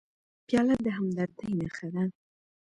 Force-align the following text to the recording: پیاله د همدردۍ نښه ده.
پیاله 0.47 0.75
د 0.85 0.87
همدردۍ 0.97 1.49
نښه 1.59 1.87
ده. 1.93 2.03